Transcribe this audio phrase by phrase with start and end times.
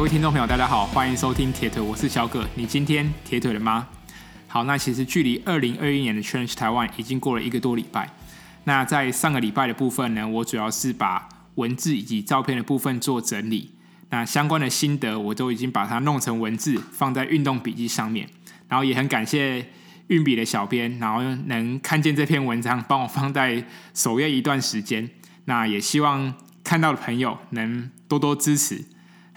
[0.00, 2.48] 各位听众朋友，大家好，欢迎收听铁腿，我是小葛。
[2.54, 3.86] 你今天铁腿了吗？
[4.48, 8.10] 好，那其实距离二零二一年的全台万已经过了一个多礼拜。
[8.64, 13.74] 那在上个礼拜的部分呢，我主要是把文字以及照片的部分做整理。
[14.08, 18.26] 那相关的心得，我都已经把它弄成文字，放在运动笔记上面。
[18.68, 19.66] 然后也很感谢
[20.06, 23.62] 运笔的小编，然后能看见这篇文章，帮我放在
[23.92, 25.10] 首页一段时间。
[25.44, 26.32] 那也希望
[26.64, 28.82] 看到的朋友能多多支持。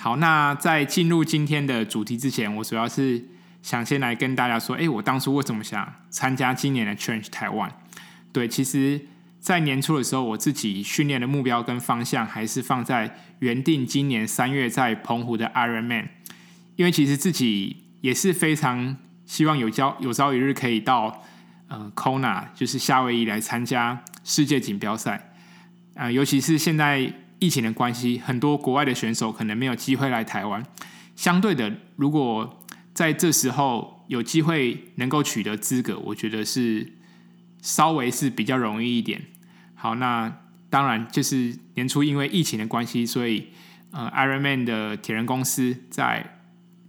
[0.04, 3.24] 好，那在进入今天的主题之前，我主要是
[3.62, 7.70] 想先来跟大家说，哎，我当初为什么想参加今年的 Change Taiwan？
[8.34, 9.00] 对，其实，
[9.40, 16.10] 在年初的时候，我自己训练的目标跟方向还是放在原定今年三月在澎湖的 Ironman，
[16.76, 21.24] 因为其实自己也是非常希望有朝有朝一日可以到
[21.70, 25.32] 呃 Kona，就是夏威夷来参加世界锦标赛，
[25.96, 27.14] 啊、呃，尤其是现在。
[27.44, 30.66] 疫情的关系，很多国外的选手可能没有机会来台湾。
[31.14, 32.64] 相对的，如果
[32.94, 36.94] 在这时候有机会能够取得资格，我觉得是
[37.62, 39.24] 稍微是比较容易一点。
[39.76, 43.50] 好，那当然就是年初因为疫情的关系，所以
[43.92, 46.40] 呃，Ironman 的铁人公司在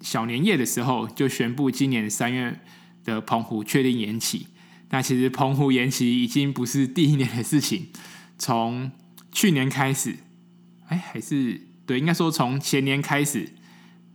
[0.01, 2.61] 小年夜的时候就宣布今年三月
[3.05, 4.47] 的澎湖确定延期。
[4.91, 7.89] 那其实澎湖延期已经不是第一年的事情，
[8.39, 8.93] 从
[9.33, 10.19] 去年开始。
[10.95, 13.49] 还是对，应该说从前年开始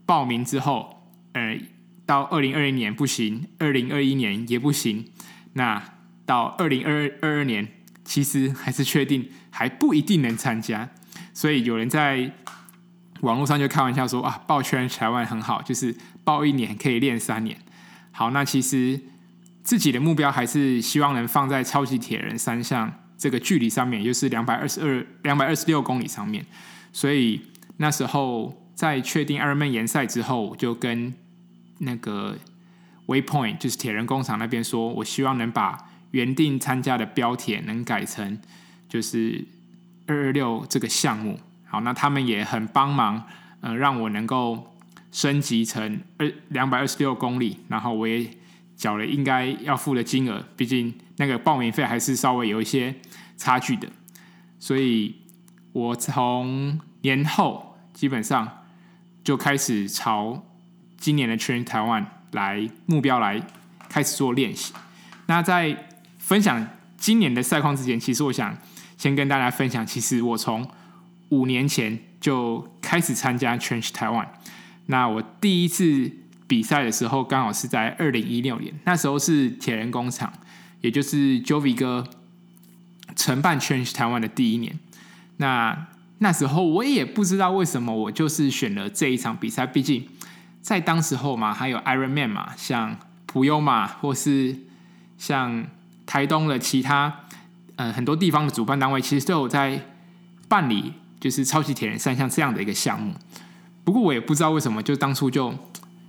[0.05, 1.59] 报名之后，呃，
[2.05, 5.05] 到二零二零年不行，二零二一年也不行，
[5.53, 5.81] 那
[6.25, 7.67] 到二零二二二年，
[8.03, 10.89] 其实还是确定还不一定能参加，
[11.33, 12.31] 所以有人在
[13.21, 17.57] 网络上就开玩笑说啊，报圈台湾很好，就是报一年可以练三年。
[18.11, 18.99] 好，那其实
[19.63, 22.91] 自己的目标还是希望能放在超级铁人三项。
[23.19, 26.45] 这个距离上面，就是两百二十二、两百二十六公里上面，
[26.91, 27.41] 所以
[27.77, 31.13] 那时候在确定 Ironman 延赛之后，就跟
[31.79, 32.37] 那个
[33.07, 38.39] Waypoint，就是铁人工厂那边说，我希望能把原定参加的标铁能改成
[38.87, 39.45] 就是
[40.07, 41.39] 二二六这个项目。
[41.65, 43.23] 好，那他们也很帮忙，
[43.61, 44.75] 嗯、呃，让我能够
[45.11, 48.29] 升级成二两百二十六公里，然后我也
[48.75, 50.93] 缴了应该要付的金额，毕竟。
[51.21, 52.95] 那个报名费还是稍微有一些
[53.35, 53.89] 差距的，
[54.57, 55.13] 所以
[55.71, 58.65] 我从年后基本上
[59.23, 60.43] 就开始朝
[60.97, 63.41] 今年的 Change Taiwan 来目标来
[63.87, 64.73] 开始做练习。
[65.27, 68.57] 那在分享今年的赛况之前，其实我想
[68.97, 70.69] 先跟大家分享，其实我从
[71.29, 74.27] 五年前就开始参加 Change Taiwan。
[74.87, 76.11] 那我第一次
[76.47, 80.33] 比赛的时候，刚好是在二零一六年，那时候是铁人工厂。
[80.81, 82.07] 也就是 Jovi 哥
[83.13, 84.79] 承办 Change Taiwan 的第一年，
[85.41, 85.87] 那
[86.19, 90.07] 那时候我也不知道为什么我就是选了这一场比赛，毕竟
[90.61, 94.55] 在当时候嘛，还有 Ironman 嘛，像普悠嘛或是
[95.17, 95.65] 像
[96.05, 97.21] 台东的其他
[97.75, 99.85] 呃很多地方的主办单位，其实都有在
[100.47, 103.13] 办理就是超级铁人三项这样的一个项目。
[103.83, 105.53] 不过我也不知道为什么，就当初就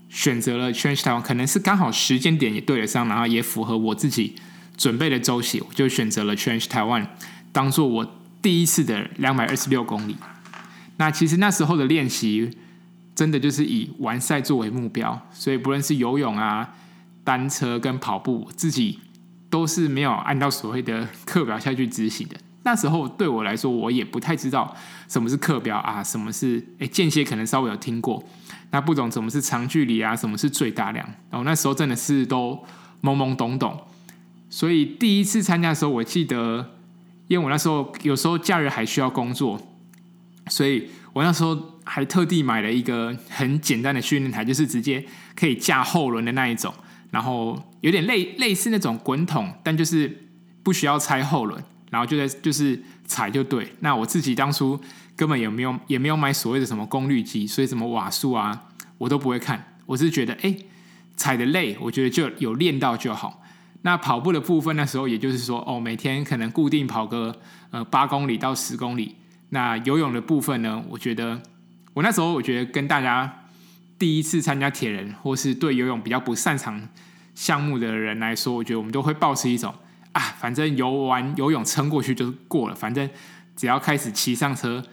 [0.09, 4.37] 选择了 Change 台湾可能是刚好时间点也对得上，然后也符合我自己。
[4.77, 7.07] 准备的周期，我就选择了 Change 台湾
[7.53, 10.17] 当做我第一次的两百二十六公里。
[10.97, 12.51] 那其实那时候的练习，
[13.15, 16.75] 真的就是以完赛作为目标，所以不论是游泳啊、
[17.25, 18.99] 单车跟跑步，自己
[19.49, 22.37] 都是没有按照所谓的课表下去执行的。
[22.63, 24.77] 那时候对我来说，我也不太知道
[25.09, 28.23] 什么是课表啊，什么是诶间歇，可能稍微有听过，
[28.71, 31.07] 那不懂什么是长距离啊，什么是最大量。
[31.31, 32.63] 然后那时候真的是都
[33.01, 33.81] 懵懵懂懂。
[34.51, 36.73] 所以第一次参加的时候，我记得，
[37.31, 39.57] 因为我那时候有时候假日还需要工作，
[40.49, 45.07] 所以我那时候还特地买了一个很简单的训练台，就是直接
[45.37, 46.75] 可以架后轮的那一种，
[47.13, 50.25] 然后有点类类似那种滚筒，但就是
[50.65, 51.63] 不需要拆后轮，
[51.93, 53.73] 然后就在就是踩就对。
[53.79, 54.81] 那我自己当初
[55.15, 58.61] 根本也没有也没有买所谓的什么功率机，所以什么瓦数啊
[58.99, 60.53] 我都不会看，我是觉得哎
[61.17, 63.41] 踩的累，我觉得就有练到就好。
[63.83, 67.35] 那跑步的部分，那时候也就是说，哦，每天可能固定跑个
[67.71, 69.17] 呃八公里到十公里。
[69.51, 71.41] 那游泳的部分呢，我觉得
[71.95, 73.47] 我那时候我觉得跟大家
[73.99, 76.89] 第一次参加铁人或是对游泳比较不擅长
[77.35, 79.75] 项目的人来说，我觉得我们都会抱持一种
[80.13, 83.09] 啊，反正游完游泳撑过去就过了，反正
[83.57, 84.85] 只要开始骑上车，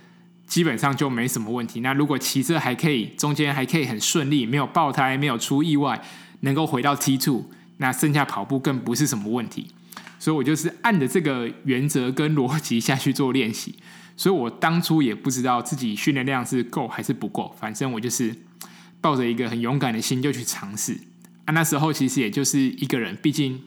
[0.46, 1.82] 基本上就没什么问题。
[1.82, 6.02] 那如果骑车还可以，中间还可以很顺利，没有爆胎，没有出意外，
[6.40, 7.44] 能够回到 T two。
[7.78, 9.68] 那剩下跑步更不是什么问题，
[10.20, 13.76] 所以我就是按着这个原则跟逻辑下去做练习，
[14.16, 18.36] 所以我当初也不知道自己训练量是够还是不够，反正我就是
[19.00, 21.00] 抱着一个很勇敢的心就去尝试。
[21.46, 23.62] 啊，那时候其实也就是一个人，毕竟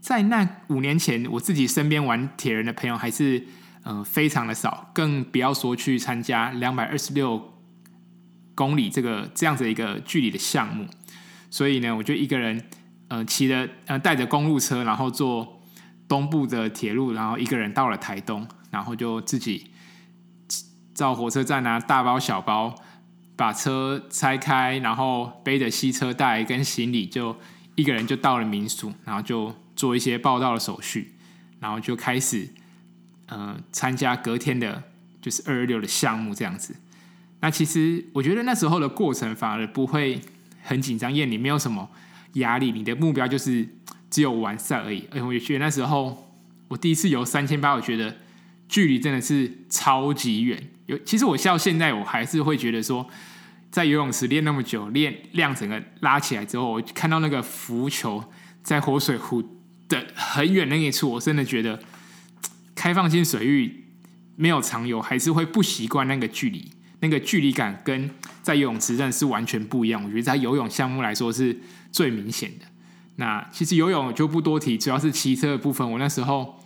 [0.00, 3.44] 在那五年前，我自己身边玩铁人的朋友还是
[3.82, 7.54] 呃非常的少，更不要说去参加两百二十六
[8.54, 10.86] 公里这个这样子一个距离的项目。
[11.50, 12.64] 所以呢，我就一个人
[13.10, 15.60] 呃骑着呃带着公路车，然后坐
[16.08, 19.70] 东部的铁路，然后一个人到了台东，然后就自己
[20.96, 22.74] 到火车站拿大包小包。
[23.36, 27.34] 把车拆开，然后背着携车袋跟行李，就
[27.74, 31.14] 一个人就到了民宿，然后就做一些报到的手续，
[31.58, 32.50] 然后就开始
[33.28, 34.82] 呃参加隔天的，
[35.22, 36.76] 就是二二六的项目这样子。
[37.40, 40.20] 那其实我觉得那时候的过程反而不会
[40.62, 41.88] 很紧张，因为你没有什么
[42.34, 43.68] 压力，你的目标就是
[44.10, 45.06] 只有完赛而已。
[45.10, 46.32] 而且我也觉得那时候
[46.68, 48.16] 我第一次游三千八，我觉得
[48.68, 50.70] 距离真的是超级远。
[50.86, 53.08] 有其实我到现在我还是会觉得说。
[53.72, 58.24] 在游泳池练那么久，练量整个拉起来之后，我看到那个浮球
[58.64, 59.40] 在活水湖
[59.88, 61.78] 的很远那一处，我真的觉得
[62.74, 63.84] 开放性水域
[64.34, 66.68] 没有常游，还是会不习惯那个距离，
[67.00, 68.10] 那个距离感跟
[68.42, 70.02] 在游泳池真的是完全不一样。
[70.02, 71.58] 我觉得在游泳项目来说是
[71.90, 72.66] 最明显的。
[73.16, 75.90] 那其实游泳就不多提，主要是骑车的部分。
[75.92, 76.58] 我那时候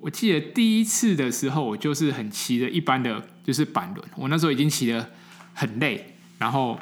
[0.00, 5.10] 我记得第一次的时候，我就是很骑的一般的就是板轮，我那时候已经骑得
[5.54, 6.16] 很累。
[6.38, 6.78] 然后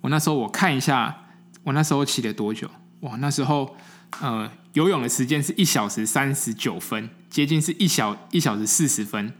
[0.00, 1.26] 我那时候我看一下，
[1.62, 2.70] 我那时候骑了多久？
[3.00, 3.76] 哇，那时候
[4.20, 9.32] 呃游泳的时间是一小时三十九分，接近是一小一小时四十分。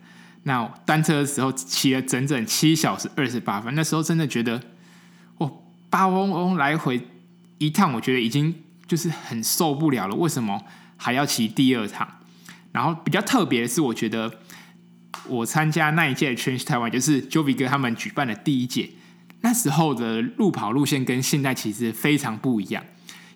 [0.44, 3.75] 那单车的时候骑了整整七小时二十八分。
[3.75, 4.62] 那时候真的觉得，
[5.38, 5.50] 哇，
[5.91, 7.08] 八嗡嗡来回
[7.58, 8.55] 一趟，我觉得已经
[8.87, 10.14] 就是很受不了了。
[10.14, 10.62] 为什么
[10.96, 12.08] 还要骑第二趟？
[12.73, 14.32] 然后比较特别的是，我觉得。
[15.26, 18.91] 我参加那一届的 Challenge Taiwan，就是 Jovi 哥他们举办的第一届。
[19.41, 22.85] 那时候的路跑路线跟现在其实非常不一样，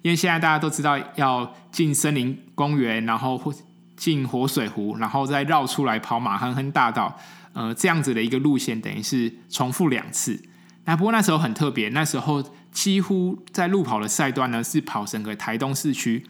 [0.02, 3.55] 因为现在大家都知道要进森林公园，然后或
[3.99, 7.19] 进活水湖，然后再绕出来跑马亨亨大道，
[7.53, 10.43] 呃，这样子的一个路线，等于是重复两次。
[10.87, 12.43] 那不过那时候很特别，那时候
[12.73, 16.25] 几乎在路跑的赛段呢，是跑整个台东市区，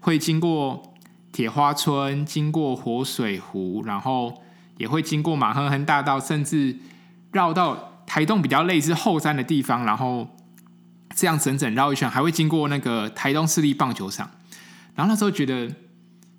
[0.00, 0.94] 会经过
[1.30, 4.42] 铁花村，经过活水湖，然后。
[4.78, 6.78] 也会经过马亨亨大道，甚至
[7.32, 10.28] 绕到台东比较类似后山的地方，然后
[11.16, 14.30] 这样整整绕一圈，还会经过那个台东市立棒球场。
[14.94, 15.68] 然后那时候觉得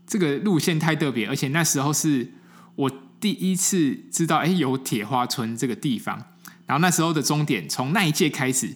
[0.10, 2.34] 这个路线太特别，而且那时候是
[2.76, 2.92] 我
[3.22, 6.18] 第一次知道，哎，有铁花村这个地方。
[6.66, 8.76] 然后那时候的终点，从那一届开始，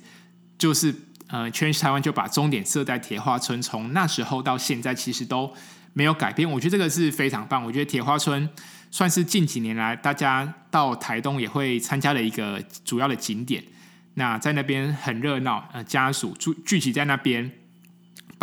[0.57, 0.93] 就是
[1.27, 3.59] 呃，Challenge Taiwan 就把终点设在铁花村。
[3.61, 5.53] 从那时候到现在，其实都
[5.93, 6.49] 没有改变。
[6.49, 7.65] 我觉得这个是非常棒。
[7.65, 8.47] 我觉得铁花村。
[8.91, 13.63] 算是近几年来大家到台东也会参加的一个主要的景点。
[14.13, 17.51] 那在那边很热闹，呃，家属聚聚集在那边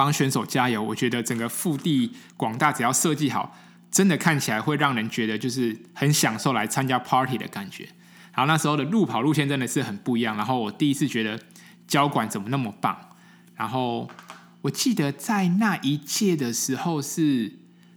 [0.01, 0.83] 帮选手加油。
[0.83, 3.55] 我觉得整个腹地广大，只要设计好，
[3.91, 7.85] 真的看起来会让人觉得就是很享受来参加 party 的感觉。
[8.33, 10.35] 然后那时候的路跑路线真的是很不一样。
[10.39, 11.39] 然后我第一次觉得
[11.87, 12.97] 交管怎么那么棒。
[13.55, 14.09] 然后
[14.63, 17.53] 我记得在那一届的时候是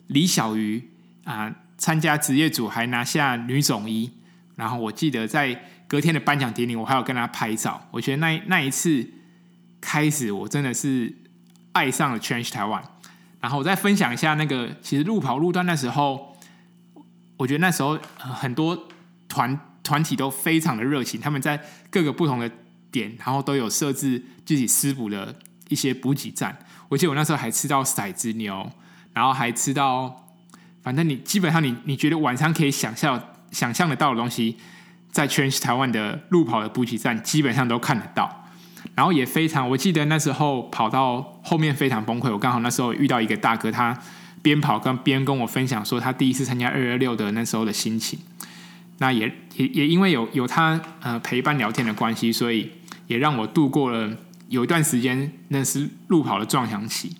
[0.07, 0.89] 李小鱼
[1.23, 1.55] 啊。
[1.75, 4.09] 参加职业组还拿下女总一，
[4.55, 7.89] 然后我记得在隔天的颁奖典礼，我还有跟他拍照。
[7.91, 9.05] 我觉得那那一次
[9.81, 11.13] 开始，我真的是
[11.73, 12.81] 爱上了 Change Taiwan。
[13.41, 16.37] 然后我再分享一下那个，其实路跑路段那时候，
[17.35, 18.87] 我觉得那时候很多
[19.27, 22.49] 团团体都非常的热情，他们在各个不同的
[22.89, 25.35] 点，然后都有设置自己私补的
[25.67, 26.57] 一些补给站。
[26.87, 28.71] 我记得我那时候还吃到骰子牛，
[29.11, 30.21] 然后还吃到。
[30.81, 34.57] 反正你基本上你你觉得晚上可以想象想象得到的东西，
[35.11, 38.42] 在 Challenge Taiwan 的路跑的补给站基本上都看得到，
[38.95, 43.97] 然后也非常，我记得那时候跑到后面非常崩溃，我刚好那时候遇到一个大哥，他
[44.41, 48.19] 边跑跟边跟我分享说他第一次参加二二六的那时候的心情，
[48.99, 52.71] 那也也也因为有有他呃陪伴聊天的关系，所以
[53.07, 54.15] 也让我度过了
[54.49, 57.15] 有一段时间那是路跑的撞墙期，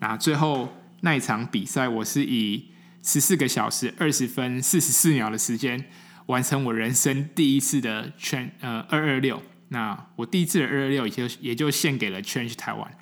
[0.00, 2.66] 那最后那一场比赛我是以。
[3.08, 5.84] 十四个小时二十分四十四秒的时间，
[6.26, 9.40] 完成我人生第一次的全呃二二六。
[9.68, 12.98] 那我第一次的二二六也就也就献给了 Change 台湾。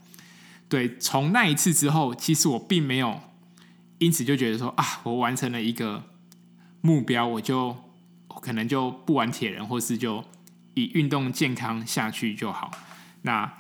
[0.69, 3.21] 对，从那一次之后，其实我并没有
[3.99, 6.05] 因此就觉得说啊，我完成了一个
[6.81, 7.77] 目标，我就
[8.29, 10.25] 我可能就不玩铁人，或是就
[10.75, 12.71] 以运动健康下去就好。
[13.23, 13.53] 那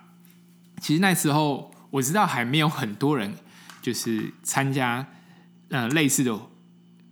[0.80, 3.34] 其实那时候我知道还没有很多人
[3.80, 5.06] 就是参加。
[5.70, 6.38] 呃，类似的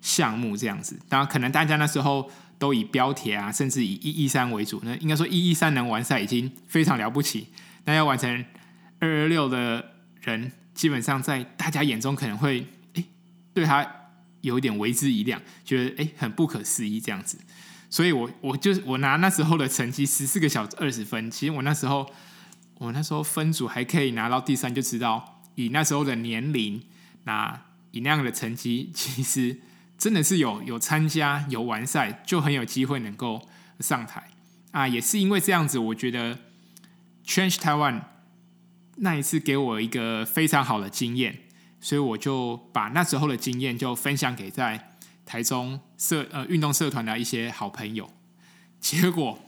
[0.01, 0.97] 项目这样子。
[1.09, 2.31] 当然，可能大家那时候
[2.63, 4.81] 都以标铁啊，甚至以一一三为主。
[4.85, 7.49] 那应该说一一三能完赛已经非常了不起。
[7.87, 8.31] 那要完成
[9.01, 9.85] 二二六的
[10.21, 12.65] 人，基本上在大家眼中可能会
[12.95, 13.05] 诶
[13.53, 13.85] 对他
[14.43, 17.37] 有一点为之一亮，觉得诶很不可思议这样子。
[17.91, 22.09] 所以我我就是我拿那时候的成绩十四个小时二十分，其实我那时候
[22.79, 26.81] 我那时候分组还可以拿到第三，就知道以那时候的年龄，
[27.25, 29.59] 那以那样的成绩，其实
[30.03, 34.31] 真的是有有参加有完赛，就很有机会能够上台
[34.73, 34.89] 啊。
[34.89, 36.37] 也是因为这样子，我觉得
[37.25, 38.03] Change Taiwan
[38.97, 41.45] 那一次给我一个非常好的经验，
[41.81, 44.89] 所以我就把那时候的经验就分享给在。
[45.25, 48.11] 台中社呃运动社团的一些好朋友，
[48.81, 49.39] 结果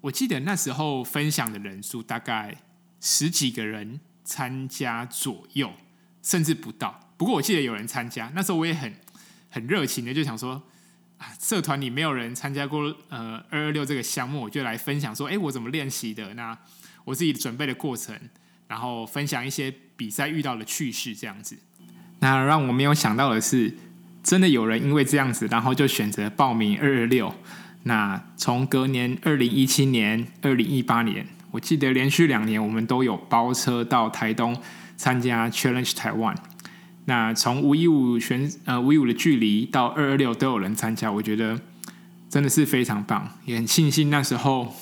[0.00, 2.56] 我记得那时候分享的人数大概
[3.00, 5.72] 十几个人参加左右，
[6.22, 7.12] 甚至不到。
[7.16, 8.92] 不过我记得有人参加，那时候我也很
[9.54, 10.60] 很热情的就想说
[11.18, 16.34] 啊，社团里没有人参加过呃二二六这个项目，我就来分享说，哎，我怎么练习的？
[16.34, 16.58] 那
[17.04, 18.18] 我自己准备的过程，
[18.66, 21.56] 然后分享一些比赛遇到的趣事这样子。
[22.18, 23.72] 那让我没有想到的是。
[24.24, 27.30] 真的有人因为这样子，然后就选择报名二二六。
[27.82, 34.58] 那从隔年二零一七年、二零一八年，我记得连续两年我们都有包车到台东
[34.96, 36.34] 参加 Challenge 台湾。
[37.06, 41.60] 那从五一五选呃五一五的距离到二二六都有人参加，我觉得
[42.28, 44.74] 真的是非常棒，也很庆幸那时候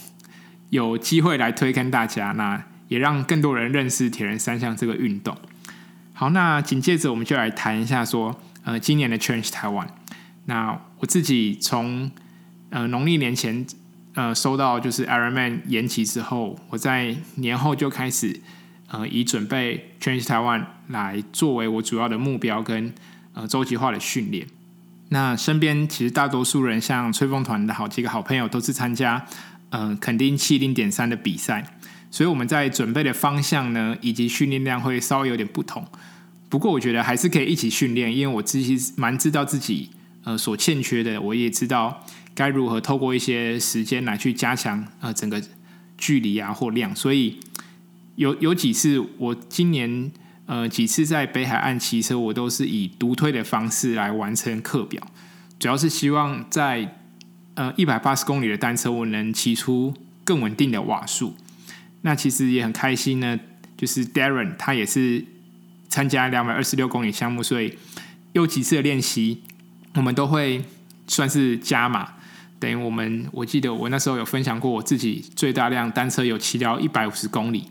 [0.71, 5.37] 有机会来推跟大家，那也让更多人认识铁人三项这个运动。
[6.13, 8.41] 好，那紧接着我们就来谈一下说。
[8.65, 9.85] 呃，今年的 Change 台湾，
[10.45, 12.09] 那我自己从
[12.71, 13.67] 呃农历年前
[14.15, 18.41] 呃收到就是 Ironman 延期之后，我在年后就开始
[18.93, 22.95] 呃以准备全台台湾来作为我主要的目标跟
[23.35, 24.47] 呃周期化的训练。
[25.09, 29.27] 那身边其实大多数人，像吹风团的好几个好朋友，都是参加
[29.71, 31.77] 嗯垦丁七零点三的比赛，
[32.11, 35.87] 所以我们在准备的方向呢，以及训练量会稍微有点不同。
[36.49, 39.91] 不过我觉得还是可以一起训练，因为我自己蛮知道自己
[40.25, 45.43] 呃所欠缺的，我也知道该如何透过一些时间来去加强呃整个
[45.99, 47.39] 距离啊或量，所以
[48.17, 50.11] 有有几次我今年
[50.47, 55.03] 呃几次在北海岸骑车，我都是以独推的方式来完成课表，
[55.59, 56.97] 主要是希望在
[57.55, 61.35] 呃一百八十公里的单车，我能骑出更稳定的瓦数。
[62.03, 63.39] 那其实也很开心呢，
[63.77, 65.27] 就是 Darren 他也是。
[65.93, 67.77] 参加两百二十六公里项目，所以
[68.33, 69.43] 有几次的练习，
[69.93, 70.65] 我们都会
[71.07, 72.15] 算是加码。
[72.59, 77.67] 等于我们，我记得我那时候有分享过，我自己最大量单车有骑到一百五十公里，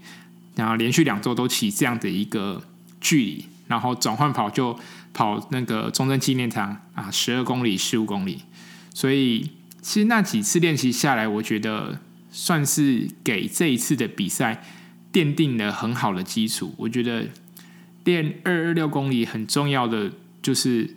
[0.56, 2.64] 然后连续两周都骑这样的一个
[3.00, 4.78] 距离，然后转换跑就
[5.14, 8.42] 跑那个中正纪念堂啊，十二公里、十五公里。
[8.94, 12.00] 所以其实那几次练习下来，我觉得
[12.32, 14.64] 算是给这一次的比赛
[15.12, 16.74] 奠定了很好的基础。
[16.78, 17.28] 我觉得。
[18.04, 20.96] 练二二六公里很重要的就是，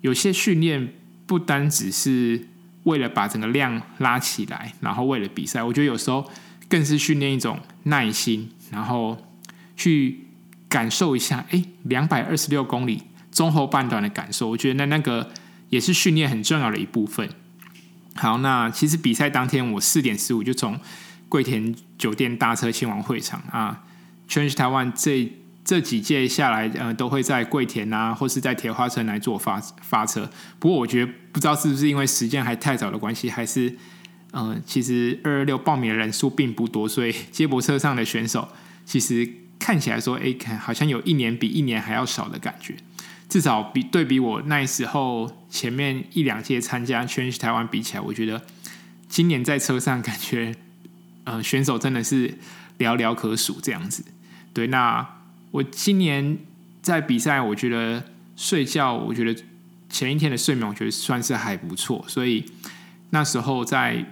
[0.00, 0.92] 有些训练
[1.24, 2.48] 不单只是
[2.82, 6.28] 为了把整个量拉起来，然后为了比赛，我觉得有时候
[6.68, 9.16] 更是训练一种耐心，然后
[9.76, 10.26] 去
[10.68, 15.30] 感受一下，哎，两百二十六公里中后半段的感受，我觉得那那个
[15.68, 17.28] 也是训练很重要的一部分。
[18.14, 20.78] 好，那其实比赛当天我四点十五就从
[21.28, 23.84] 桂田酒店搭车前往会场啊
[24.28, 25.32] ，Challenge 台湾这。
[25.62, 30.28] 这几届下来，呃，都会在桂田啊，或是在铁花城来做发发车。
[30.58, 33.76] 不过，我觉得不知道是不是因为时间还太早的关系，还是，
[34.32, 38.48] 嗯、呃，其实二二六报名的人数并不多，所以接驳车上的选手
[38.84, 42.74] 其实看起来说，哎，看好像有一年比一年还要少的感觉。
[43.28, 48.42] 至少比对比我那时候前面一两届参加全去台湾比起来，我觉得
[49.08, 50.54] 今年在车上感觉，
[51.24, 52.38] 呃，选手真的是
[52.78, 54.04] 寥寥可数这样子。
[54.52, 55.16] 对，那。
[55.52, 56.38] 我今年
[56.80, 58.04] 在比赛，我觉得
[58.36, 59.34] 睡觉，我觉得
[59.88, 62.04] 前一天的睡眠，我觉得算是还不错。
[62.06, 62.44] 所以
[63.10, 64.06] 那时候在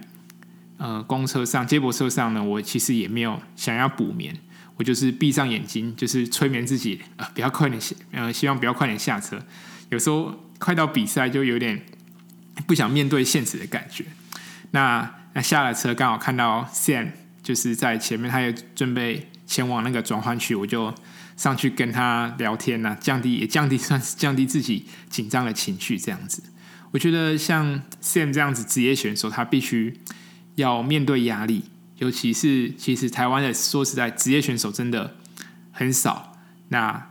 [0.79, 4.35] 呃公车上、接驳车上呢，我其实也没有想要补眠，
[4.77, 9.39] 我就是闭上眼睛，就是催眠自己，呃，比较快点下，呃，希望不要快点下车。
[9.89, 11.85] 有时候快到比赛，就有点
[12.65, 14.05] 不想面对现实的感觉。
[14.71, 17.11] 那那下了车，刚好看到 Sam
[17.43, 20.91] 就是在前面，他也准备前往那个转换区，我就。
[21.39, 26.43] 上去跟他聊天呐、降低也降低算是 降低自己紧张的情绪，这样子。
[26.91, 30.01] 我觉得像 Sam 这样子职业选手，他必须
[30.61, 31.63] 要面对压力，
[31.97, 35.15] 尤其是其实台湾的说实在，职业选手真的
[35.71, 36.37] 很少。
[36.69, 37.09] 那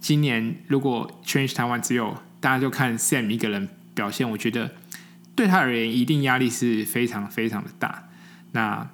[0.00, 4.72] 今年如果 Change 台湾只有大家就看 Sam 一个人表现，我觉得
[5.34, 8.08] 对他而言一定压力是非常非常的大。
[8.52, 8.88] 那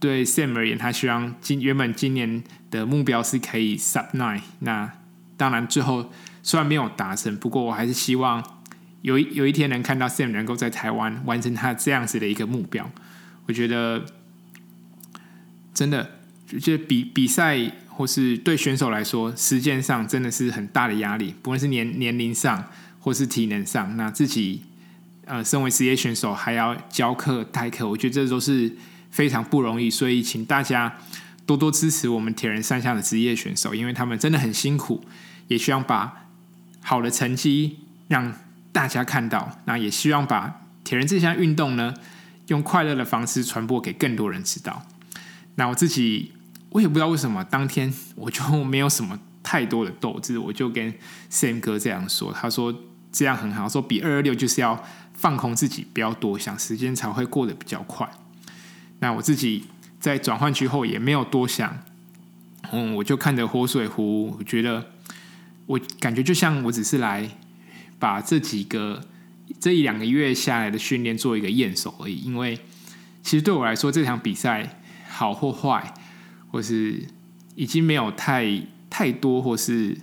[0.00, 4.42] 对 Sam 而言，他希望今原本今年的目标是可以 Sub Nine。
[4.60, 4.92] 那
[5.36, 8.44] 当然最后虽然没有达成，不过我还是希望
[9.02, 12.90] 有一有一天能看到 Sam 能够在台湾完成他这样子的一个目标。
[13.48, 14.06] 我觉得
[15.74, 16.12] 真的，
[16.60, 17.72] 就比比赛。
[17.98, 22.64] 或是对选手来说，时间上真的是很大的压力，不论是年年龄上，
[23.00, 23.96] 或是体能上。
[23.96, 24.62] 那自己
[25.24, 28.72] 呃，身为职业选手，还要教课代课，我觉得这都是
[29.10, 29.90] 非常不容易。
[29.90, 30.96] 所以，请大家
[31.44, 35.04] 多多支持我们铁人三项的职业选手，因为他们真的很辛苦，
[35.48, 36.28] 也希望把
[36.80, 38.32] 好的成绩让
[38.70, 39.58] 大家看到。
[39.64, 41.92] 那也希望把铁人这项运动呢，
[42.48, 44.82] 用快乐的方式传播给更多人知道。
[45.54, 46.32] 那我自己。
[46.70, 50.92] 我也不知道为什么，当天我就没有什么太多的斗志，我就跟
[51.30, 52.74] Sam 哥这样说，他说
[53.10, 58.06] 这样很好，说比二二六就是要放空自己，不要多想，时间才会过得比较快。
[58.98, 59.64] 那我自己
[59.98, 61.78] 在转换区后也没有多想，
[62.70, 64.90] 嗯，我就看着活水湖，我觉得
[65.64, 67.30] 我感觉就像我只是来
[67.98, 69.02] 把这几个
[69.60, 72.58] 这一两个月下来的训练做一个验收而已，因为
[73.22, 75.94] 其实对我来说这场比赛好或坏。
[76.50, 77.06] 或是
[77.56, 79.94] 已经没有太太多或是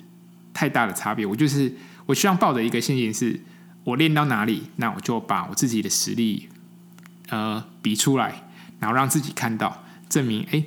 [0.54, 1.74] 太大的差别，我就是
[2.06, 3.42] 我希望抱着一个心情是，
[3.84, 6.48] 我练到哪里，那我就把我自己的实力
[7.30, 8.44] 呃比出来，
[8.80, 10.64] 然后让自己看到，证明哎，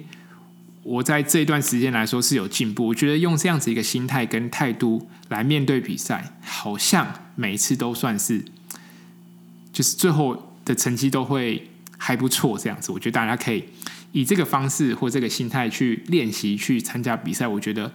[0.83, 2.89] 我在这段时间来说是有进步。
[2.89, 7.07] 我觉得用这样子一个心态跟态度来面对比赛，好像
[7.37, 8.45] 每一次都算是，
[9.79, 12.91] 就是最后的成绩都会还不错这样子。
[12.91, 13.63] 我觉得大家可以。
[14.11, 17.93] 以这个方式或这个心态去练习、去参加比赛，我觉得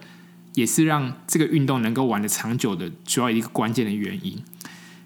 [0.54, 4.42] 也是让这个运动能够玩得长久的主要一个关键的原因。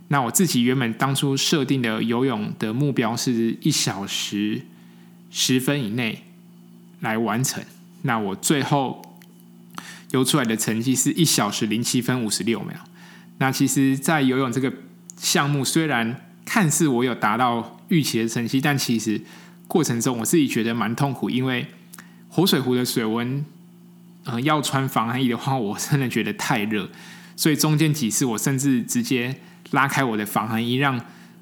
[0.06, 4.62] 那我自己原本当初设定的游泳的目标是一小时
[5.32, 6.22] 十分以内
[7.00, 7.64] 来完成，
[8.02, 9.18] 那我最后
[10.12, 12.76] 游出来的成绩是一小时零七分五十六秒。
[13.38, 14.72] 那其实，在游泳这个
[15.16, 19.20] 项目，虽然看似我有达到预期的成绩，但其实。
[19.68, 21.66] 过程中，我自己觉得蛮痛苦，因为
[22.30, 23.44] 活水湖的水温，
[24.24, 26.88] 呃，要穿防寒衣的话，我真的觉得太热，
[27.36, 29.38] 所以中间几次我甚至直接
[29.72, 30.98] 拉开我的防寒衣，让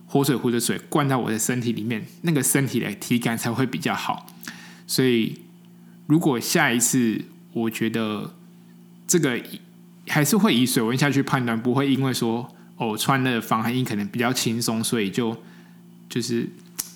[0.09, 4.27] 活水湖的水灌到我的身体里面，那个身体的体感才会比较好。
[4.89, 5.43] 所以，
[6.09, 8.35] 如果下一次，我觉得
[9.07, 9.41] 这个
[10.09, 15.37] 还是会以水温下去判断，不会因为说哦穿了防寒衣可能比较轻松，所以就
[16.09, 16.49] 就是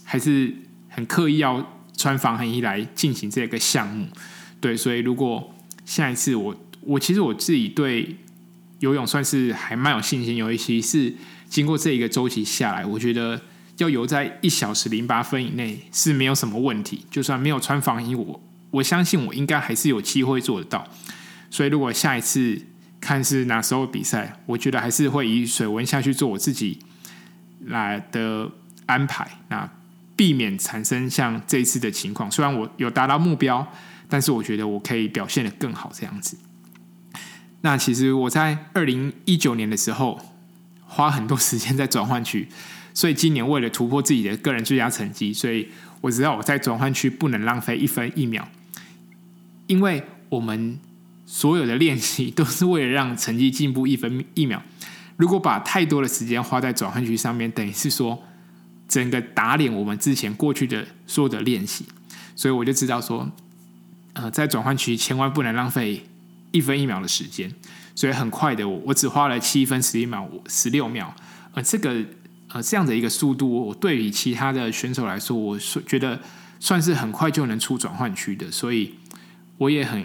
[0.05, 0.55] 还是。
[0.93, 4.09] 很刻意要穿防寒衣来进行这个项目，
[4.61, 8.17] 对，所以如果下一次我我其实我自己对
[8.81, 11.15] 游泳算是还蛮有信心，尤其是
[11.49, 13.41] 经过这一个周期下来，我觉得
[13.77, 17.07] 要游在一小时零八分以内是没有什么问题。
[17.09, 20.85] 就算没有穿防衣，我我相信我应该还是有机会做得到。
[21.51, 22.61] 所以如果下一次
[23.01, 26.79] 看是哪时候比赛，我觉得还是会以水温下去做我自己
[27.67, 28.51] 来的
[28.87, 29.29] 安排。
[29.49, 29.71] 那。
[30.17, 32.31] 避免产生像这次的情况。
[32.31, 33.67] 虽然我有达到目标，
[34.07, 35.91] 但是我觉得我可以表现得更好。
[35.95, 36.37] 这样子。
[37.63, 40.21] 那其实我在二零一九年的时候
[40.85, 42.47] 花很多时间在转换区，
[42.93, 45.67] 所以今年为了突破自己的个人最佳成绩，所以
[46.03, 48.47] 我知道我在转换区不能浪费一分一秒，
[49.69, 50.79] 因为我们
[51.31, 54.61] 所有的练习都是为了让成绩进步一分一秒。
[55.17, 58.21] 如果把太多的时间花在转换区上面，等于是说。
[58.89, 61.85] 整个打脸我们之前过去的所有的练习，
[62.35, 63.31] 所以我就知道说，
[64.15, 66.05] 呃，在转换区千万不能浪费
[66.51, 67.55] 一分一秒的时间。
[67.95, 71.15] 所以很快的，我我只花了七分十一秒，十六秒。
[71.55, 72.05] 呃，这个
[72.49, 76.19] 呃这样的一个速度，我对比其他的选手来说，我是觉得
[76.59, 78.51] 算是很快就能出转换区的。
[78.51, 78.97] 所以
[79.57, 80.05] 我也很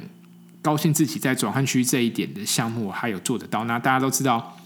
[0.65, 3.65] 高兴自己在转换区这一点的项目还有做得到。
[3.65, 4.58] 那大家都知道。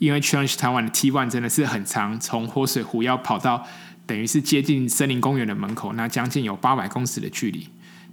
[0.00, 3.66] 因为 Challenge 台湾的 T One 真的是很长，从活水湖要跑到
[4.06, 7.66] 等于是接近森林公园的门口，那将近有八百公尺的距离。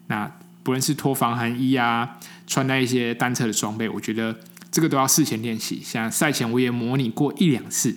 [0.07, 0.31] 那
[0.63, 2.17] 不论是脱防寒衣啊，
[2.47, 4.35] 穿戴一些单车的装备，我觉得
[4.71, 5.79] 这个都要事前练习。
[5.83, 7.95] 像赛前我也模拟过一两次。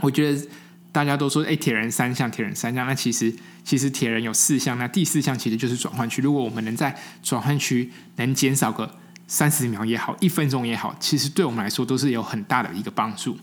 [0.00, 0.48] 我觉得
[0.92, 6.22] 大家都说，哎，铁人三项，铁人三项，那其实其实铁人有四项，那第四项其实就是转换区。
[6.22, 8.96] 如果我们能在转换区能减少个。
[9.30, 13.38] 三十秒也好，一分钟也好，其实对我们来说都是有很大的一个帮助。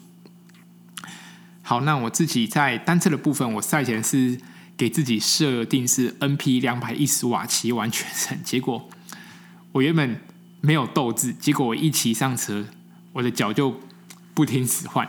[1.62, 4.36] 好，那我自己在单车的部分，我赛前是
[4.76, 8.90] 给自己设定是 NP 两百一十瓦骑完全程，结果
[9.74, 10.20] 我原本
[10.60, 12.66] 没有斗志，结果我一骑上车，
[13.14, 13.80] 我的脚就
[14.34, 15.06] 不听使唤。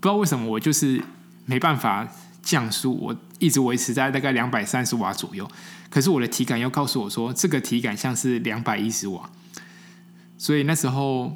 [0.00, 1.04] 不知道为什么我就是
[1.46, 2.06] 没办法
[2.42, 5.50] 降速，我一直维持在大概两百三十瓦左右。
[5.88, 9.30] 可是我的体感又告诉我说，这个体感像是两百一十瓦。
[10.36, 11.34] 所以那时候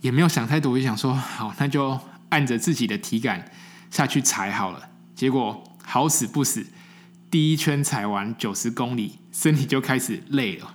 [0.00, 3.50] 也没有想太多，我就想说，好，那就按着自己的体感
[3.90, 4.90] 下去踩好了。
[5.14, 6.66] 结果好死不死，
[7.30, 10.74] 第一圈踩完九十公里，身体就开始累了。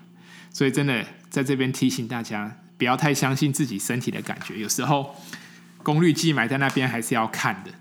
[0.52, 4.58] 所以真的在这边提醒大家，不要太相信自己身体的感觉。
[4.58, 5.16] 有时候
[5.84, 7.72] 功率计埋在那边还是要看的。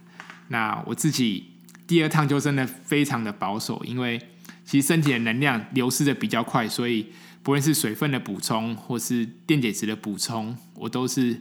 [0.49, 1.53] 那我自己
[1.87, 4.21] 第二趟就真的非常的保守，因为
[4.65, 7.07] 其实身体的能量流失的比较快，所以。
[7.41, 11.41] 不论是水分的补充，或是电解质的补充，我都是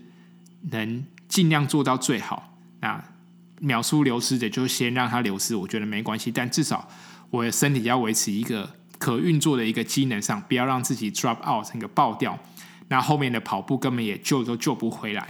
[0.71, 2.57] 能尽量做到最好。
[2.79, 3.03] 那
[3.59, 6.31] 秒数流失的就先让它流失，我觉得没关系。
[6.31, 6.87] 但至少
[7.29, 12.39] 我的身体要维持一个可运作的一个机能上，不要让自己 drop out 那个爆掉。
[12.87, 15.27] 那后面的跑步根本也救都救不回来。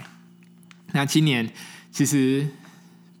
[0.92, 1.50] 那今年
[1.90, 2.46] 其实，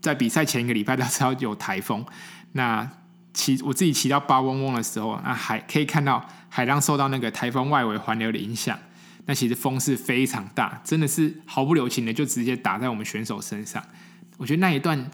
[0.00, 2.04] 在比赛前一个礼拜，大家知道有台风。
[2.52, 2.90] 那
[3.32, 6.28] 骑我自己骑到八嗡嗡的时候，啊，还可以看到。
[6.50, 8.76] 海浪受到那个台风外围环流的影响，
[9.26, 13.84] 那其实风是非常大，真的是毫不留情的就直接打在我们选手身上。
[14.38, 15.10] 我觉得那一段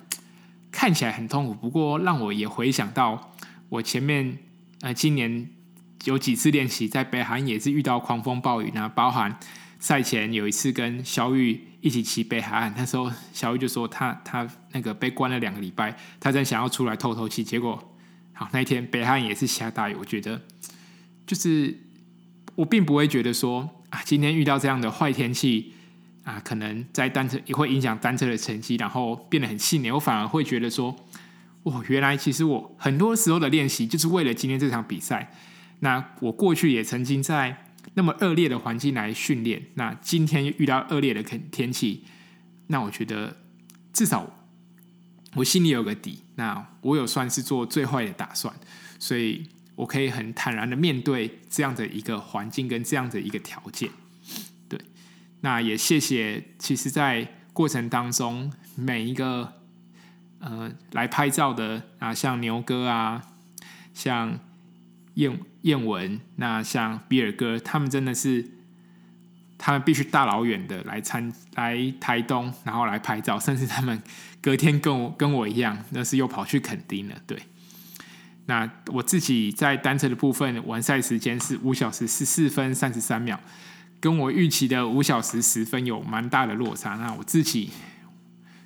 [0.71, 3.33] 看起来很痛苦，不过让我也回想到
[3.69, 4.39] 我前面
[4.83, 5.51] 呃今年
[6.05, 9.37] 有几次练习在北韩也是遇到狂风暴雨，那包含
[9.81, 17.93] 赛前有一次跟小玉一起骑北海岸，那时候小玉就说他他那个被关了两个礼拜，他在想要出来透透气，结果
[18.33, 20.41] 好那一天北海岸也是下大雨，我觉得。
[21.27, 21.79] 就是
[22.55, 25.75] 我并不会觉得说啊，今天遇到这样的坏天气
[26.23, 29.93] 啊，可能在单车也会影响单车的成绩，然后变得很气馁。
[29.93, 30.97] 我反而会觉得说，
[31.65, 35.31] 哦，原来其实我很多时候的练习就是为了今天这场比赛。
[35.81, 42.05] 那我过去也曾经在那么恶劣的环境来训练，那今天遇到恶劣的天天气，
[42.69, 43.37] 那我觉得
[43.93, 44.49] 至少
[45.35, 48.55] 我心里有个底，那我有算是做最坏的打算，
[48.99, 49.51] 所以。
[49.77, 53.91] 我可以很坦然的面对这样的一个环境跟这样的一个条件，
[54.69, 54.81] 对，
[55.41, 56.45] 那也谢谢。
[56.61, 59.55] 其实，在过程当中，每一个
[60.39, 63.21] 呃来拍照的啊，像牛哥啊，
[63.93, 64.39] 像
[65.15, 68.45] 燕燕文，那像比尔哥，他们真的是，
[69.57, 74.03] 他们必须大老远的来参来台东，然后来拍照，甚至他们
[74.43, 77.39] 隔天跟我跟我一样，那是又跑去垦丁了，对。
[78.47, 83.41] 那我自己在单车的部分完赛时间是五小时十四分三十三秒，
[84.01, 86.97] 跟我预期的五小时十分有蛮大的落差。
[86.97, 87.71] 那我自己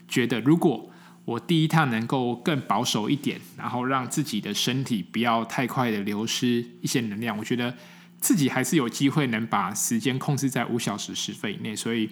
[0.09, 0.91] 觉得，如果
[1.29, 7.77] 我第一趟能够更保守一点，然后让自己的身体不要太快的流失一些能量，我觉得
[8.19, 11.77] 自己还是有机会能把时间控制在五小时十分以内。
[11.77, 12.09] 所以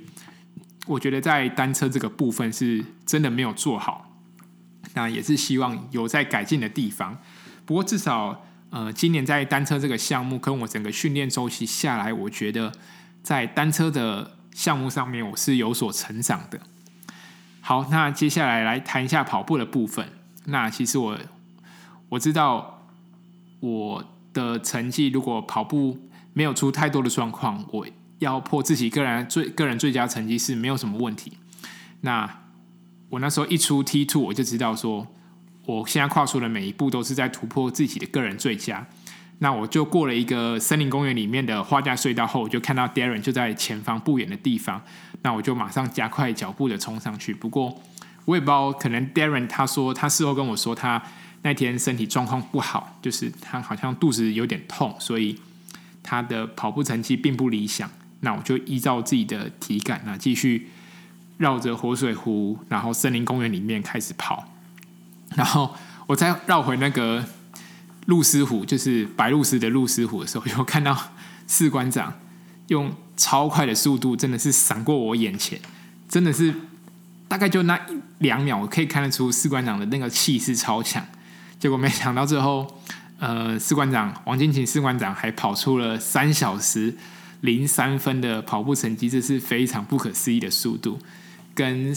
[0.86, 4.14] 我觉得在单车这个部分是真的没有做好，
[4.92, 7.18] 那也是希望有在改进的地方。
[7.64, 12.70] 不过至少，呃，今年在单车这个项目跟我整个训练周期下来，我觉得
[13.22, 16.60] 在单车的项目上面我是有所成长的。
[17.68, 20.08] 好，那接下来来谈一下跑步的部分。
[20.44, 21.18] 那其实我
[22.08, 22.84] 我知道
[23.58, 25.98] 我的成绩如果跑步
[26.32, 27.84] 没有出太多的状况，我
[28.20, 31.32] 要破自己个人最个人最佳成绩是没有什么问题。
[32.02, 32.38] 那
[33.08, 35.08] 我那时候一出 T two，我就知道说。
[35.64, 38.86] 我现在跨出的每一步都是在突破自己的个人最佳。
[39.38, 44.80] 那我就过了一个森林公园里面的花架隧道后，我就看到 Darren 就在前方不远的地方。
[45.22, 47.34] 那我就马上加快脚步的冲上去。
[47.34, 47.82] 不过
[48.24, 51.02] 我也不知道，可能 Darren 他说他事后跟我说，他
[51.42, 55.38] 那天身体状况不好，就是他好像肚子有点痛，所以
[56.02, 57.90] 他的跑步成绩并不理想。
[58.20, 60.70] 那我就依照自己的体感，那继续
[61.36, 64.48] 绕着活水湖，然后森林公园里面开始跑。
[65.34, 65.74] 然后
[66.06, 67.22] 我再绕回那个
[68.06, 70.96] 鹭鸶湖，就是白鹭鸶的鹭鸶湖的时候， 有看到
[71.46, 72.12] 士官长
[72.68, 75.60] 用超快的速度，真的是闪过我眼前，
[76.08, 76.54] 真的是
[77.26, 81.04] 大概就那一两秒，我可以看得出士官长的那个气势超强。
[81.58, 82.80] 结果没想到最后，
[83.18, 86.94] 呃，士官长王金琴士官长还跑出了三小时
[87.40, 90.98] 零三分的跑步成绩，这是非常不可思议的速度，
[91.54, 91.92] 跟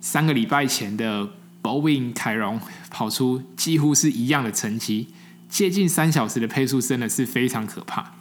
[0.00, 1.30] 三个礼拜前的。
[1.62, 5.06] Bowen 凯荣跑出几乎是一样的成绩，
[5.52, 8.12] 接近三小时的配速真的是非常可怕。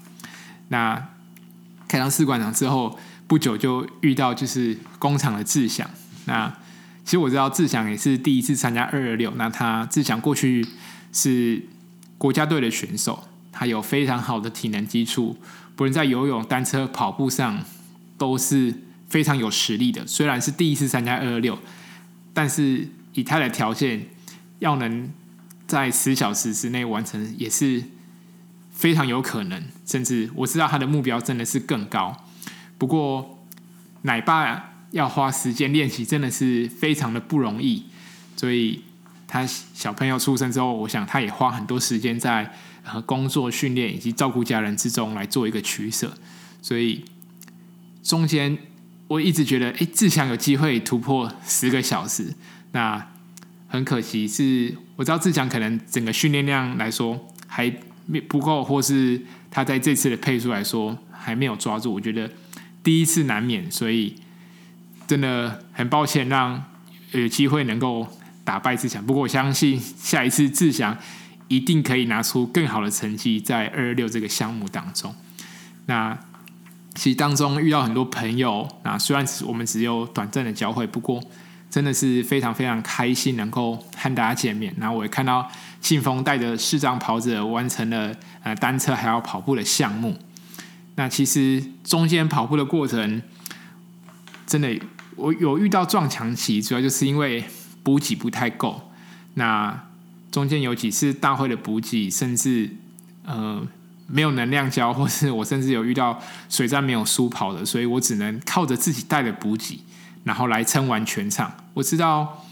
[0.68, 1.08] 那
[1.88, 5.90] 开到士官长之后，不久就遇到就是工厂的志祥。
[6.26, 6.54] 那
[7.06, 9.32] 其实我知道志祥也是第一次参加二二六。
[9.38, 10.68] 那他志祥过去
[11.14, 11.64] 是
[12.18, 15.38] 国家队的选手，他有非常好的体能基础，
[15.78, 17.64] 不论在游泳、单车、跑步上
[18.18, 18.74] 都是
[19.08, 20.06] 非常有实力的。
[20.06, 21.58] 虽然是第一次参加二二六，
[22.34, 24.08] 但是以他的条件，
[24.60, 25.10] 要能
[25.72, 27.84] 在十小时之内完成，也是
[28.72, 29.64] 非常有可能。
[29.86, 32.26] 甚至我知道他的目标真的是更高。
[32.78, 33.40] 不过
[34.02, 37.86] 奶爸要花时间练习，真的是非常的不容易。
[38.36, 38.84] 所以
[39.28, 42.54] 他小朋友出生之后，我想他也花很多时间在。
[42.84, 46.18] 和工作、训练以及照顾家人之中来做一个取舍，
[46.64, 47.06] 所以
[48.02, 48.58] 中间
[49.08, 52.34] 我一直觉得，哎，志祥有机会突破十个小时。
[52.72, 53.08] 那
[53.72, 57.74] 很可惜是，我知道志祥可能整个训练量来说还
[58.06, 61.92] 没不够，或是他在这次的配速来说还没有抓住。
[61.94, 62.30] 我觉得
[62.84, 64.14] 第一次难免，所以
[65.08, 66.64] 真的很抱歉，让
[67.14, 68.06] 有机会能够
[68.44, 69.04] 打败志祥。
[69.04, 70.96] 不过我相信下一次志祥。
[71.48, 75.14] 一定可以拿出更好的成绩在二二六这个项目当中。
[75.86, 76.18] 那
[76.96, 81.22] 其实当中遇到很多朋友，那虽然我们只有短暂的交汇，不过
[81.72, 84.72] 真的是非常非常开心能够和大家见面。
[84.78, 85.50] 然后我也看到
[85.82, 90.16] 信封带着视障跑者完成了呃单车还有跑步的项目。
[90.96, 93.22] 那其实中间跑步的过程，
[94.46, 94.78] 真的
[95.16, 97.44] 我有遇到撞墙期，主要就是因为
[97.82, 98.92] 补给不太够。
[99.36, 99.88] 那
[100.30, 102.70] 中间有几次大会的补给，甚至
[103.26, 103.66] 呃
[104.08, 109.80] 没有能量胶，或是我甚至有遇到水站没有输跑的，所以我只能靠着自己带的补给，
[110.24, 111.52] 然后来撑完全场。
[111.74, 112.46] 我知道，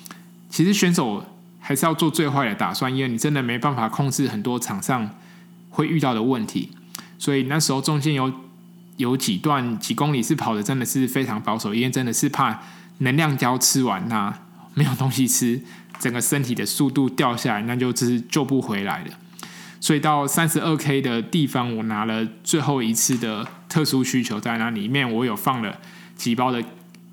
[0.49, 1.23] 其实选手
[1.59, 5.09] 还是要做最坏的打算，因为你真的没办法控制很多场上
[5.69, 6.71] 会遇到的问题。
[7.17, 8.31] 所以那时候中间有
[8.97, 12.59] 有几段几公里是跑的，真的是非常保守，因为真的是怕
[12.99, 14.33] 能量胶吃完那
[14.73, 15.61] 没有东西吃。
[15.99, 19.11] 整个身体的速度掉下来，那就是救不回来的。
[19.81, 25.77] 所以到三十二 K 的地方，我拿了最后一次的特殊需求在那里面，我有放了
[26.15, 26.63] 几包的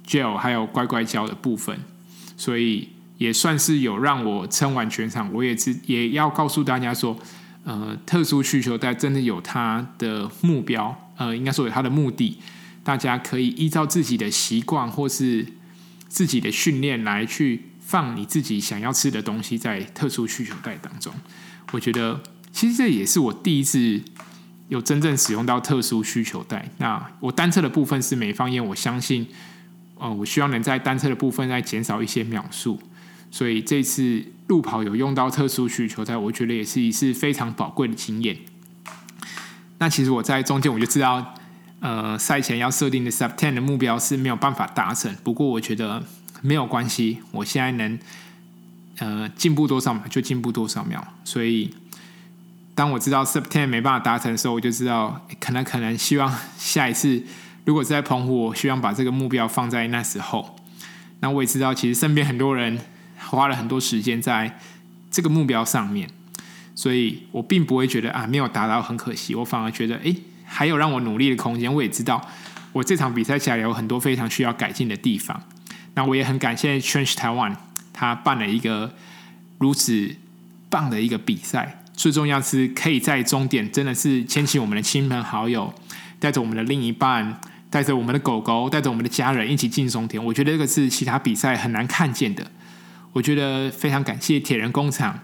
[0.07, 1.79] 胶还有乖乖胶的部分，
[2.37, 2.89] 所以
[3.19, 5.33] 也算是有让我撑完全场。
[5.33, 7.19] 我也是也要告诉大家说，
[7.65, 12.39] 呃，特殊需求带真的有它的目标，呃，应该说有它的目的，
[12.83, 15.45] 大家可以依照自己的习惯或是
[16.09, 17.71] 自己的训练来去。
[17.87, 21.15] 放你自己想要吃的东西在特殊需求带当中，
[21.71, 24.03] 我觉得其实这也是我第一次
[24.69, 26.69] 有真正使用到特殊需求带。
[26.79, 29.29] 那我单车的部分是没放，因为我相信，
[29.99, 32.81] 呃，我希望能在单车的部分再减少一些秒数，
[33.31, 38.37] 所以这次路跑有用到特殊需求带，我觉得也是一次非常宝贵的经验。
[39.79, 41.35] 那其实我在中间我就知道，
[41.81, 46.03] 呃，赛前要设定的 sub ten 的目标是没有办法达成，不过我觉得。
[46.43, 47.99] 没有关系，我现在能
[48.99, 51.05] 呃进步多少秒就进步多少秒。
[51.25, 51.75] 所以
[52.75, 57.23] 当我知道 Sub Ten 没办法达成的时候，我就知道可能可能希望下一次
[57.67, 60.57] 如果是在澎湖，我希望把这个目标放在那时候。
[61.19, 62.79] 那我也知道，其实身边很多人
[63.19, 64.59] 花了很多时间在
[65.11, 66.09] 这个目标上面，
[66.77, 71.73] 所以我并不会觉得啊没有达到很可惜，我反而觉得诶还有让我努力的空间。
[71.75, 72.25] 我也知道
[72.73, 75.43] 我这场比赛起来有很多非常需要改进的地方。
[75.95, 77.57] 那我也很感谢 Change Taiwan，
[77.93, 78.95] 他办了一个
[79.59, 80.15] 如此
[80.71, 81.83] 棒的一个比赛。
[81.95, 85.75] 最重要是可以在终点，真的是牵起我们的亲朋好友，
[86.21, 90.23] 带着我们的另一半，带着我们的狗狗，带着我们的家人一起进终点。
[90.25, 92.51] 我觉得这个是其他比赛很难看见的。
[93.13, 95.19] 我觉得非常感谢铁人工厂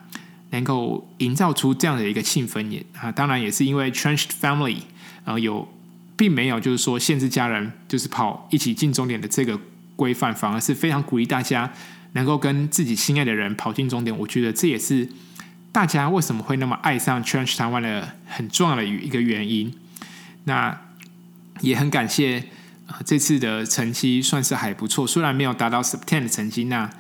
[0.51, 4.79] 能够营造出这样的一个气氛也啊，当然也是因为 Challenge Family
[5.25, 5.69] 呃有
[6.17, 9.59] 并没有就是说限制家人就是跑一起进终点的这个。
[9.95, 11.71] 规范反而是非常鼓励大家
[12.15, 14.19] 能够跟自己心爱的人跑进终点。
[14.19, 15.07] 我觉得这也是
[15.71, 19.73] 大家为什么会那么爱上 Challenge Taiwan 的很重要的一个原因。
[20.45, 20.77] 那
[21.63, 22.45] 也很感谢
[23.07, 26.91] 这次的成绩算是还不错，虽然没有达到 September 的成绩，那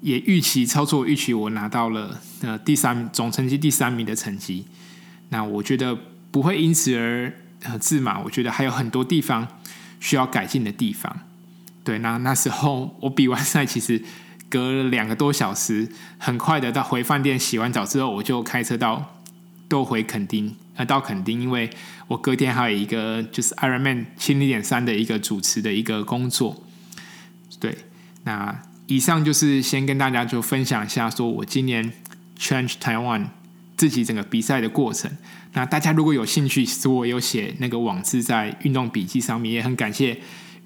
[0.00, 4.66] 也预期操作预期我拿到了呃第三总成绩第三名的成绩。
[5.30, 5.98] 那我觉得
[6.30, 7.32] 不会因此而
[7.64, 9.46] 呃自满，我觉得还有很多地方
[9.98, 11.20] 需要改进的地方。
[11.82, 14.02] 对，那那时候我比完赛，其实
[14.48, 15.88] 隔了两个多小时，
[16.18, 19.16] 很快的到回饭店洗完澡之后，我就开车到
[19.68, 21.68] 都回垦丁，呃，到垦丁，因为
[22.06, 26.62] 我隔天还有一个就是 Ironman 七零点三的一个主持的一个工作。
[27.58, 27.76] 对，
[28.24, 31.92] 那以上就是先跟大家就分享一下，说我今年
[32.38, 33.26] Change Taiwan
[33.76, 35.10] 自己整个比赛的过程。
[35.54, 40.20] 那大家如果有兴趣，其实我有写那个网志在运动笔记上面，也很感谢。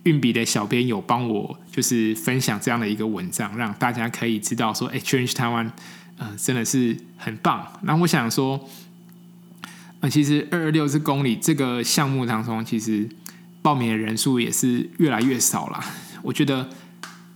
[0.04, 5.70] 运笔的小编有帮我，就是分享这样的一个文章，让大家可以知道说，哎，Change Taiwan，
[6.16, 7.70] 嗯，真的是很棒。
[7.82, 8.66] 那我想说，
[10.00, 13.08] 那，其实二二六公里这个项目当中，其实
[13.60, 15.84] 报名的人数也是越来越少了。
[16.22, 16.68] 我觉得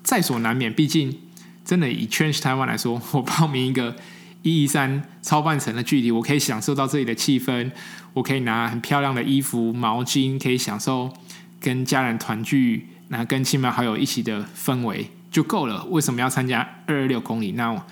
[0.03, 1.18] 在所难免，毕竟
[1.64, 3.96] 真的以 Change 台湾来说，我报名一个
[4.42, 7.70] 一一三超半程的距离，我可以享受到这里的气氛，
[8.14, 11.12] 我可以拿很漂亮的衣服、毛巾，可以享受
[11.61, 15.85] 跟家人团聚，那跟亲朋好友一起的氛围就够了。
[15.87, 17.53] 为什么要参加二二六公里？
[17.53, 17.85] 那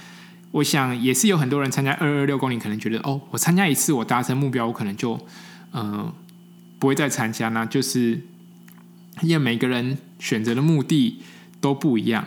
[0.52, 5.14] 我，想也是有很多人参加二二六公里，可能觉得哦，我参加一次，我达成目标，我可能就
[5.72, 5.82] 嗯。
[5.92, 6.14] 呃
[6.82, 8.20] 不会再参加，那就是
[9.20, 11.22] 因为每个人选择的目的
[11.60, 12.26] 都不一样，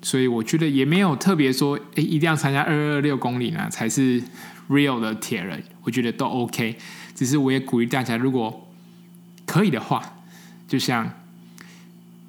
[0.00, 4.22] 所以我觉得也没有特别说，诶，一定要参加二二六公里呢才是
[4.70, 5.60] real 的铁人。
[5.82, 6.76] 我觉得都 OK，
[7.16, 8.68] 只是我也鼓励大家，如果
[9.44, 10.22] 可以的话，
[10.68, 11.10] 就像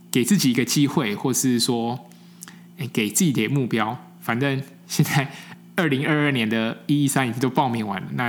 [0.10, 2.10] 给自己一个机会，或是说，
[2.78, 3.96] 诶，给自己的目标。
[4.20, 5.32] 反正现在
[5.76, 8.24] 二零二二年的一一三已经都报名完了，那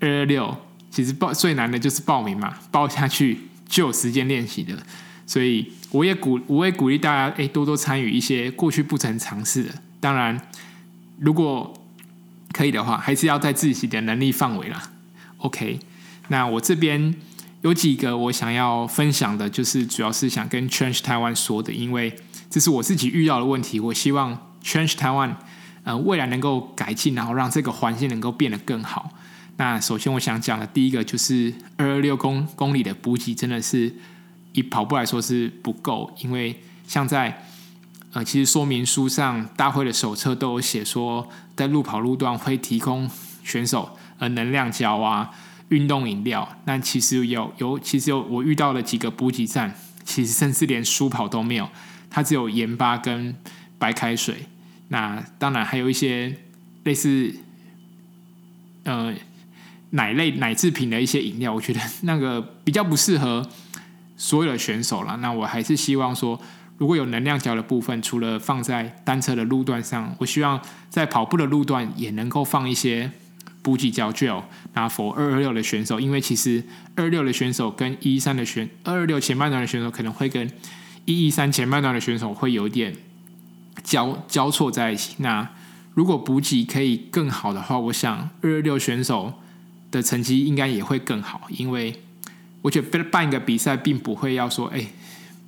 [0.00, 0.56] 二二六。
[0.90, 3.36] 其实报最难的就是报名嘛，报下去
[3.68, 4.80] 就有时间练习的，
[5.26, 9.74] 所以我也鼓我也鼓励大家，哎，多多参与一些过去不曾尝试的。
[9.98, 10.40] 当然，
[11.18, 11.74] 如果
[12.52, 14.80] 可以的话，还是要在自己的能力范围啦。
[15.38, 15.80] OK，
[16.28, 17.12] 那我这边
[17.62, 22.14] 有几个我想要分享的，就是主要是想跟 Change Taiwan 说的，因为
[22.48, 25.34] 这是我自己遇到的问题，我希望 Change Taiwan
[25.84, 29.10] 呃未来能够改进，然后让这个环境能够变得更好。
[29.56, 33.94] 那首先我想讲的第一个就是二二六公公里的补给真的是
[34.52, 37.44] 以跑步来说是不够，因为像在
[38.12, 43.08] 呃其实说明书上大会的手册都有写说，在路跑路段会提供
[43.44, 45.30] 选手呃能量胶啊、
[45.68, 46.48] 运动饮料。
[46.64, 49.72] 那其实有有其实有我遇到了几个补给站，
[50.04, 51.68] 其实甚至连舒跑都没有，
[52.10, 53.36] 它只有盐巴跟
[53.78, 54.46] 白开水。
[54.94, 56.36] 那当然还有一些
[56.84, 57.34] 类似
[58.84, 59.12] 呃。
[59.90, 63.48] 奶类奶制品的一些饮料，我觉得那个比较不适合
[64.16, 65.16] 所有的选手了。
[65.18, 66.40] 那我还是希望说，
[66.78, 73.08] 如果有能量胶的部分，除了放在单车的路段上，我希望在跑步的路段也能够放一些
[73.62, 76.64] 补给胶 gel，那 for 二二六的选手，因为其实
[76.96, 80.50] 二二六的选手跟一一三的选二二六前半段的选手可能会跟
[81.04, 82.92] 一一三前半段的选手会有点
[83.82, 85.14] 交交错在一起。
[85.18, 85.48] 那
[85.94, 89.34] 如果补给可以更好的话，我想二二六选手。
[89.90, 92.02] 的成绩应该也会更好，因为
[92.62, 94.84] 我觉得办一个比赛并不会要说，哎，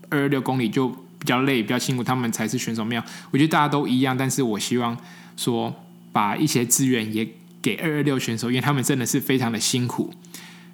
[0.08, 2.84] 二二六公里就比较累、比较辛苦，他们才是选手。
[2.84, 4.96] 没有，我觉得大家都一样，但是我希望
[5.36, 5.74] 说
[6.12, 7.28] 把一些资源也
[7.60, 10.14] 给二二六选手，因为他们真的是非常的辛苦。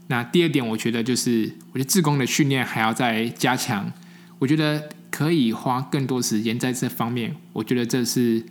[0.09, 3.91] 那第二点，我觉得就是，我觉得自工的训练还要再加强，
[4.39, 8.45] 我觉得可以花更多时间在这方面，我觉得这是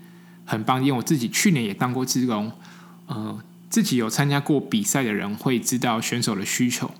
[0.46, 2.50] 很棒，因为我自己去年也当过志工，
[3.08, 3.42] 呃。
[3.72, 6.92] 自己有参加过比赛的人会知道选手的需求。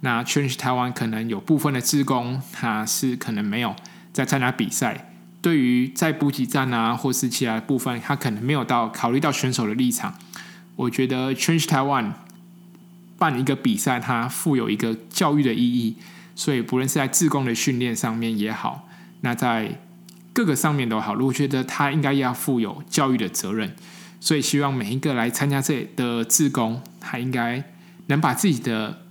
[0.00, 3.74] 那 Change 台湾可能有部分的志工，他是可能没有
[4.12, 5.14] 在参加比赛。
[5.40, 10.14] 对于在补给站啊，或是其他部分，他可能没有到考虑到选手的立场。
[10.76, 12.12] 我觉得 Change 台湾
[13.16, 15.96] 办一个比赛，它富有一个教育的意义。
[16.34, 18.88] 所以不论是在自工的训练上面也好，
[19.20, 19.80] 那在
[20.32, 23.74] 各个上面都好，我觉得他应该要负有教育的责任。
[24.18, 27.64] 所以，希望每一个来参加这的自工，他应该
[28.06, 29.02] 能把自己的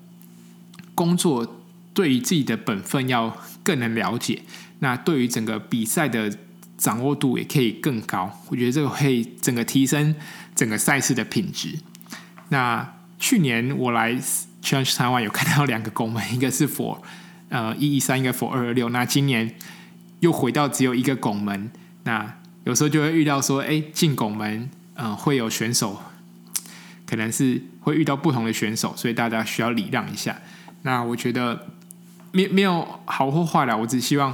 [0.95, 1.61] 工作
[1.93, 4.41] 对于自己的本分要更能了解。
[4.79, 6.35] 那对于整个比赛的
[6.77, 8.39] 掌握度也可以更高。
[8.47, 10.15] 我觉得这个会整个提升
[10.55, 11.77] 整个赛事的品质。
[12.49, 14.17] 那去年我来
[14.61, 16.99] Challenge 三万有看到两个拱门，一个是 for
[17.49, 18.89] 呃一一三，一个 for 二二六。
[18.89, 19.55] 那今年
[20.19, 21.71] 又回到只有一个拱门。
[22.03, 24.69] 那有时候就会遇到说，哎，进拱门。
[24.95, 25.99] 嗯，会有选手，
[27.07, 30.39] 可能是会遇到不同的选手，所以大家需要礼让一下。
[30.83, 31.67] 那我觉得
[32.31, 34.31] 没没有好或坏啦，我只希望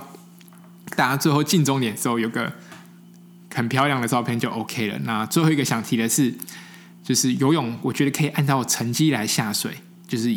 [0.98, 2.52] 大家最后进终点的时候有个
[3.54, 5.00] 很漂亮的照片就 OK 了。
[5.04, 6.34] 那最后一个想提的是，
[7.02, 9.72] 就是游泳，我觉得可以按照成绩来下水，
[10.08, 10.36] 就是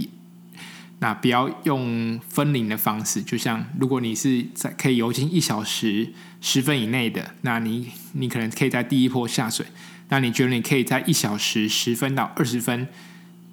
[0.98, 3.22] 那不要用分龄的方式。
[3.22, 9.64] 就像如果你是在可以游进一小时十分以内的，那你你可能可以在第一波下水。
[10.08, 12.88] 那你觉得你可以在一小时十分到二十分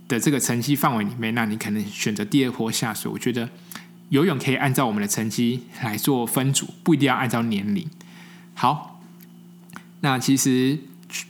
[0.08, 3.12] 的这个成绩范围里面，那你可能选择第二波下水。
[3.12, 3.48] 我觉得
[4.10, 7.88] 游泳可以按照我们的成绩来做分组，不一定要按照年龄。
[8.56, 9.00] 好，
[10.00, 10.80] 那其实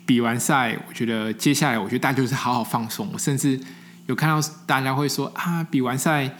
[0.05, 3.19] 比完赛，我觉得接下来，我觉得大家就是好好放松。
[3.19, 3.59] 甚至
[4.07, 6.35] 有看到大家会说啊，比完赛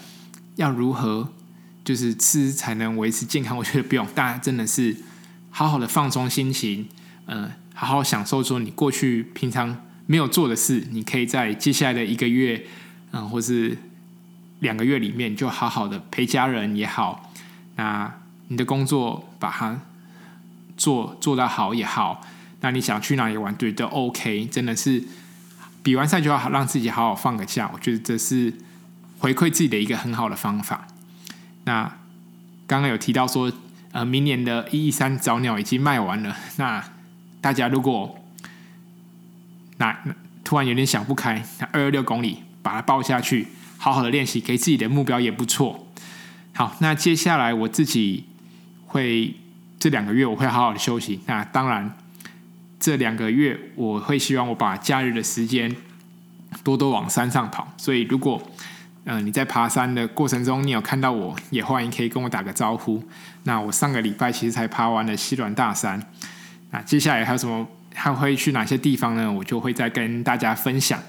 [0.55, 1.32] 要如何
[1.84, 3.55] 就是吃才能维持健康？
[3.57, 4.95] 我觉得不用，大家真的是
[5.51, 6.88] 好好的放松心情，
[7.28, 12.65] 嗯、好好享受说你过去平常没有做的事，你可以在接下来的一个月，
[13.11, 13.78] 嗯，或是
[14.59, 17.32] 两个月里面，就好好的陪家人也好，
[17.76, 18.11] 那
[18.47, 19.80] 你的工作把它
[20.78, 22.26] 做做得好也好，
[22.61, 25.03] 那你想去哪里玩，对，都 OK，真的是
[25.88, 28.54] 比完赛就要让自己好好放个假，我觉得这是
[29.20, 30.86] 回馈自己的一个很好的方法。
[31.64, 31.84] 那
[32.68, 33.50] 刚刚有提到说，
[33.94, 36.84] 呃，明年的一一三早鸟已经卖完了，那
[37.40, 38.20] 大家如果
[39.78, 39.98] 那
[40.44, 43.48] 突然有点想不开，那二二六公里把它报下去。
[43.78, 45.88] 好好的练习，给自己的目标也不错。
[46.54, 48.26] 好，那接下来我自己
[48.88, 49.34] 会
[49.80, 51.22] 这两个月我会好好的休息。
[51.28, 51.96] 那当然，
[52.80, 55.75] 这两个月我会希望我把假日的时间
[56.63, 57.71] 多多往山上跑。
[57.78, 58.41] 所以，如果
[59.05, 63.03] 嗯、呃、你在爬山的过程中，你有看到我，也欢迎可以跟我打个招呼。
[63.43, 66.01] 那我上个礼拜其实才爬完了西峦大山。
[66.71, 67.67] 那接下来还有什么？
[67.99, 69.32] 还会去哪些地方呢？
[69.32, 71.01] 我就会再跟大家分享。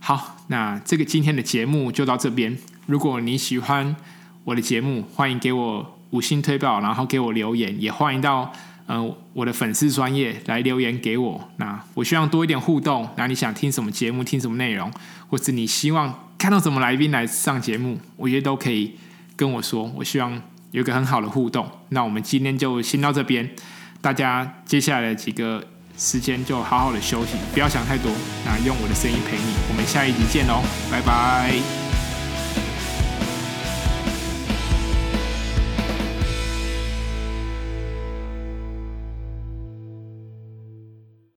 [0.00, 2.58] 好，那这个今天的节目就到这边。
[2.86, 3.94] 如果你喜欢
[4.42, 8.52] 我的节目，欢迎给我五星推爆，然后给我留言，也欢迎到、
[8.92, 11.48] 呃、我的粉丝专业来留言给我。
[11.58, 13.08] 那我希望多一点互动。
[13.16, 14.90] 那你想听什么节目，听什么内容，
[15.28, 18.96] 或是你希望看到什么来宾来上节目，我觉得都可以
[19.36, 19.84] 跟我说。
[19.96, 21.70] 我希望有个很好的互动。
[21.90, 23.48] 那我们今天就先到这边，
[24.00, 25.64] 大家接下来的几个。
[25.98, 28.10] 时间就好好的休息，不要想太多。
[28.42, 31.89] 那用我的声音陪你，我们下一集见喽，拜拜。